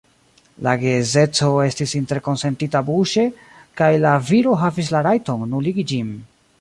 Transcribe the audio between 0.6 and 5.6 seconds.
La geedzeco estis interkonsentita buŝe, kaj la viro havis la rajton